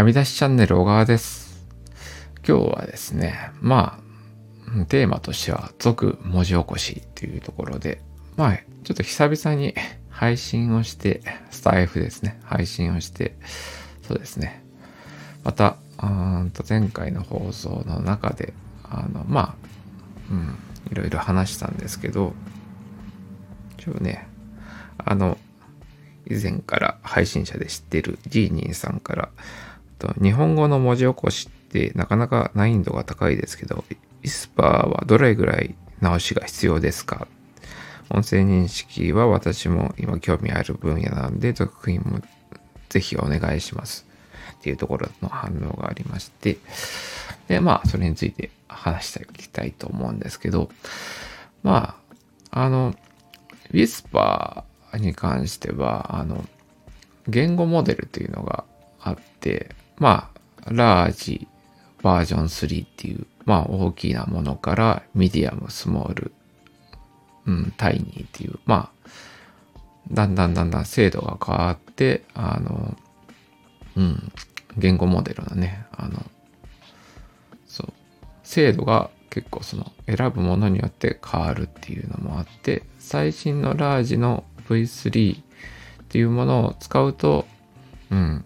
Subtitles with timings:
[0.00, 1.62] はみ出しチャンネル小川です。
[2.36, 4.00] 今日はですね、ま
[4.80, 8.00] あ、テーマとしては、続文字起こしっていうところで、
[8.34, 9.74] まあ、ちょっと久々に
[10.08, 13.36] 配信をして、スタイフですね、配信をして、
[14.00, 14.64] そうですね、
[15.44, 18.54] また、うんと前回の放送の中で、
[18.84, 19.54] あの、まあ、
[20.30, 20.58] うん、
[20.90, 22.32] いろいろ話したんですけど、
[23.84, 24.28] 今日ね、
[24.96, 25.36] あの、
[26.26, 29.28] 以前から配信者で知ってるジーニーさんから、
[30.00, 33.84] と日本語の文字起こしってなかなか難易度が高いですけど、
[34.22, 37.28] イスパーはどれぐらい直しが必要ですか？
[38.08, 42.20] 音声認識は私も今興味ある分野なんで、続編も
[42.88, 44.04] ぜひお願いします。
[44.58, 46.58] っていうところの反応がありまして、
[47.48, 50.70] で、まあ、それについて話していきたいと思うんですけど、
[51.62, 51.96] ま
[52.50, 52.94] あ、あの、
[53.70, 56.44] ウィスパーに関しては、あの、
[57.28, 58.64] 言語モデルというのが
[59.00, 60.30] あって、ま
[60.64, 61.46] あ、 large
[62.02, 66.32] version 3っていう、まあ大きなものから medium、 small、
[67.46, 69.10] うん、 tiny っていう、まあ、
[70.10, 72.96] だんだんだんだん精度が変わって、あの、
[73.96, 74.32] うん、
[74.76, 76.24] 言語モデルのね、あの、
[77.66, 77.92] そう、
[78.42, 85.42] 精度が結構その選ぶものによって変わるっていうのもあって、最新のラージの V3 っ
[86.08, 87.46] ていうものを使うと、
[88.10, 88.44] うん、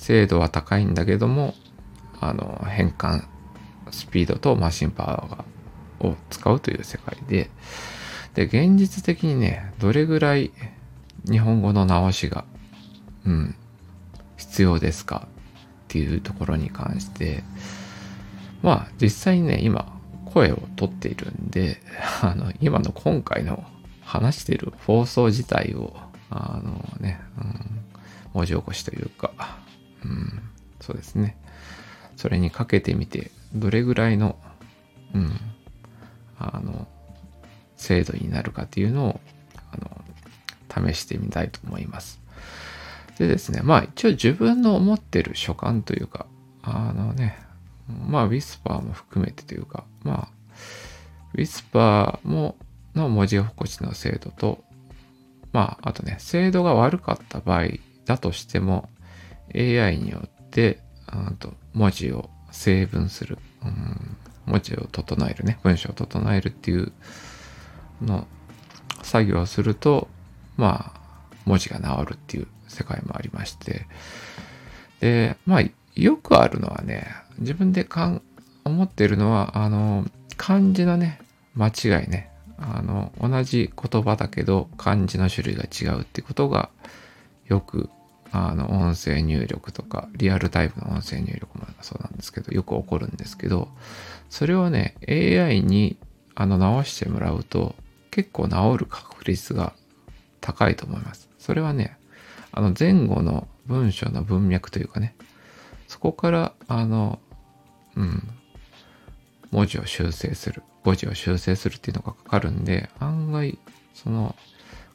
[0.00, 1.54] 精度は高いんだけども、
[2.20, 3.24] あの、変換
[3.90, 7.50] スピードとマシンパワーを使うという世界で、
[8.34, 10.52] で、現実的にね、どれぐらい
[11.30, 12.46] 日本語の直しが、
[13.26, 13.54] うん、
[14.38, 15.28] 必要ですか？
[15.28, 15.28] っ
[15.88, 17.44] ていうところに関して、
[18.62, 21.82] まあ、実際にね、今、声を取っているんで、
[22.22, 23.64] あの、今の今回の
[24.00, 25.94] 話してる放送自体を、
[26.30, 27.80] あのね、うん、
[28.32, 29.58] 文字起こしというか、
[30.04, 30.42] うん、
[30.80, 31.36] そうですね。
[32.16, 34.36] それにかけてみて、どれぐらいの、
[35.14, 35.40] うん、
[36.38, 36.86] あの、
[37.76, 39.20] 精度になるかっていうのを、
[39.72, 42.20] あの、試してみたいと思います。
[43.18, 46.26] でですね、まあ一応自分の思ってる所感というか、
[46.62, 47.38] あのね、
[48.06, 50.28] まあウィスパーも含めてというか、まあ、
[51.34, 52.56] ウィスパーも
[52.94, 54.62] の文字起こしの精度と、
[55.52, 57.66] まあ、あとね、精度が悪かった場合
[58.06, 58.88] だとしても、
[59.54, 64.16] AI によって、あと文字を成分する、うん、
[64.46, 66.92] 文字を整えるね、文章を整えるっていう
[68.02, 68.26] の
[69.02, 70.08] 作業をすると、
[70.56, 71.00] まあ、
[71.44, 73.86] 文字が治るっていう世界もありまして、
[75.00, 75.62] で、まあ、
[75.94, 77.06] よくあるのはね、
[77.38, 78.22] 自分でかん
[78.64, 80.06] 思ってるのは、あの、
[80.36, 81.20] 漢字のね、
[81.54, 86.70] 間違いね、あの、同じ言葉だけど漢字の種類が違うってことが
[87.46, 87.90] よく
[88.32, 93.68] あの、音声入力とか、リアルタイプの音声入力もそうなんですけど、よく起こるんですけど、
[94.28, 95.96] それをね、AI に
[96.34, 97.74] あの直してもらうと、
[98.10, 99.72] 結構治る確率が
[100.40, 101.28] 高いと思います。
[101.38, 101.96] それはね、
[102.52, 105.14] あの前後の文章の文脈というかね、
[105.88, 107.18] そこから、あの、
[107.96, 108.22] うん、
[109.50, 113.58] 文字を修正する、語字を修正するっていうのがかかるんで、案外、
[113.94, 114.36] その、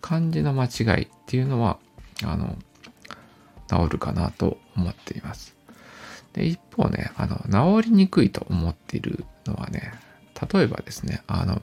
[0.00, 1.78] 漢字の間違いっていうのは、
[2.24, 2.56] あの、
[3.68, 5.54] 治るかなと思っています。
[6.32, 9.92] で、一方ね、あの、治りにくいと思っているのはね、
[10.52, 11.60] 例えばですね、あの、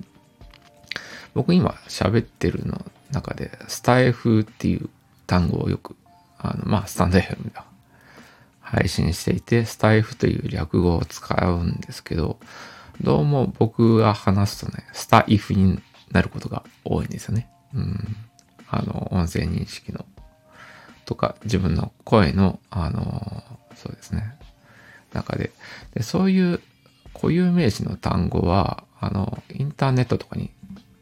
[1.34, 4.90] 僕今喋ってるの中で、スタイフっていう
[5.28, 5.96] 単語をよく、
[6.40, 7.52] あの、まあ、スタンド FM で
[8.60, 12.40] 配信していて、スタイフという略語を使うんですけど、
[13.02, 15.80] どうも僕が話すとね、スタイフに
[16.12, 17.50] なることが多いんですよね。
[17.74, 18.16] うん。
[18.70, 20.06] あの、音声認識の
[21.06, 23.44] とか自分の声の、あの、
[23.76, 24.38] そうですね、
[25.14, 25.52] 中で。
[25.94, 26.62] でそういう
[27.14, 30.52] 固有名詞の単語は、あの、インターネットとかに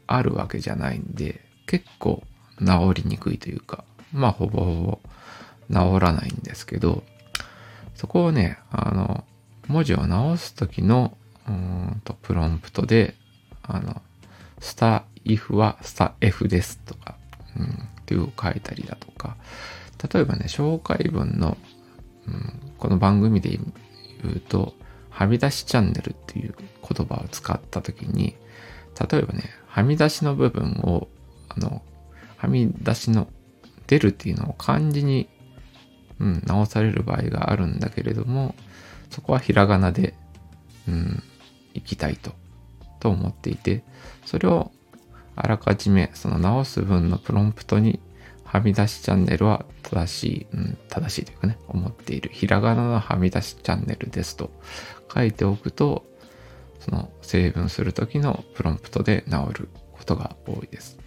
[0.06, 2.22] あるわけじゃないんで、結構
[2.58, 5.00] 治りにくいというか、まあほぼほぼ
[5.70, 7.02] 治らないんですけど、
[7.94, 9.24] そこをね、あの、
[9.68, 11.16] 文字を直すときの、
[11.48, 13.14] うんと、プロンプトで、
[13.62, 14.02] あの、
[14.60, 17.16] スタイフはスタ F ですとか、
[17.56, 17.68] うん、っ
[18.06, 19.36] ていうを書いたりだとか、
[20.12, 21.56] 例えばね、紹介文の、
[22.26, 23.60] うん、この番組で言
[24.36, 24.74] うと、
[25.10, 28.34] はみ出しチャンネルっていう言葉を使った時に、
[29.10, 31.08] 例えばね、はみ出しの部分を、
[31.48, 31.82] あの、
[32.36, 33.28] はみ出しの
[33.86, 35.28] 出るっていうのを漢字に、
[36.18, 38.54] うん、直される場合があるんだけれども、
[39.10, 40.14] そこはひらがなで、
[40.88, 41.22] うん、
[41.74, 42.32] 行きたいと、
[43.00, 43.84] と思っていて、
[44.24, 44.72] それを
[45.36, 48.00] あらかじめその直す分のプロンプトに
[48.52, 52.28] はみ出しチャンネルは正しい、うん、正しいというかね、思っている。
[52.34, 54.50] ひらがなのはみ出しチャンネルですと
[55.14, 56.04] 書いておくと、
[56.80, 60.98] その成分する時のプロンプトで治ることが多いです。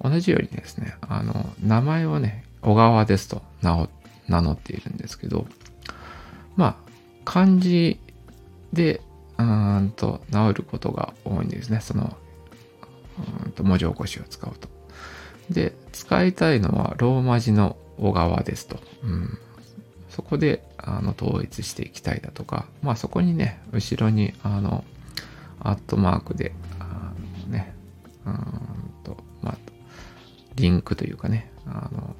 [0.00, 3.88] 同じようにですね、あの、名前をね、小川ですと名
[4.28, 5.48] 乗っているんですけど、
[6.54, 6.76] まあ、
[7.24, 7.98] 漢字
[8.72, 9.00] で、
[9.36, 11.80] うんと、治ることが多いんですね。
[11.80, 12.16] その、
[13.44, 14.75] うんと文字起こしを使うと。
[15.50, 18.78] で、使いたいのはローマ字の小川ですと。
[19.02, 19.38] うん、
[20.08, 24.84] そこであの統一していきたいだとか、まあそこにね、後ろにあの、
[25.60, 27.12] アットマークで、あ
[27.46, 27.74] のね、
[28.24, 28.34] うん
[29.04, 29.58] と、まあ、
[30.56, 32.16] リンクというかね、あの、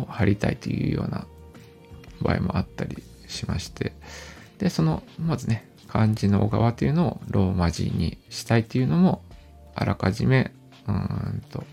[0.00, 1.26] を貼りたいというような
[2.20, 3.92] 場合もあったりしまして、
[4.58, 9.22] で、その、まずね、漢字の小川というのをローマ字にしたいというのも、
[9.74, 10.52] あらかじめ、
[10.86, 11.64] うんと、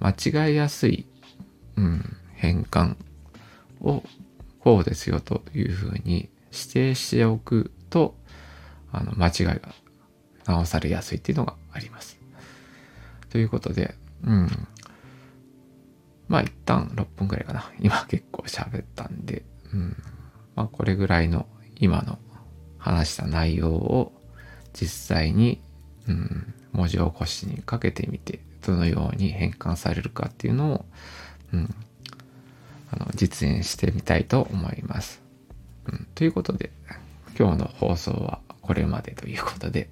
[0.00, 1.06] 間違いやすい、
[1.76, 2.96] うん、変換
[3.80, 4.02] を
[4.60, 8.16] こうですよというふうに指定しておくと、
[8.92, 9.74] あの、間違いが
[10.46, 12.18] 直されやすいっていうのがあります。
[13.30, 14.48] ということで、うん。
[16.28, 17.70] まあ一旦6分くらいかな。
[17.80, 19.96] 今結構喋ったんで、うん。
[20.54, 21.46] まあこれぐらいの
[21.76, 22.18] 今の
[22.78, 24.12] 話した内容を
[24.72, 25.60] 実際に、
[26.06, 30.84] うん、文字起こしにかけてみて、どのように変換されるかっていうのを、
[31.52, 31.74] うん、
[32.92, 35.20] あの実演してみたいと思います。
[35.86, 36.70] うん、ということで、
[37.36, 39.90] 今日の放送はこれまでということで、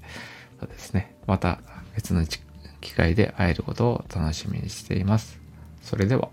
[0.60, 1.58] そうですね、また
[1.96, 2.24] 別の
[2.80, 5.40] 機会で会えることを楽しみにしています。
[5.82, 6.28] それでは。